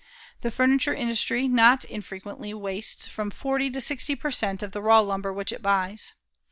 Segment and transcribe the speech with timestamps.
[0.41, 4.63] The furniture industry not infrequently wastes from 40 to 60 per cent.
[4.63, 6.13] of the raw lumber which it buys.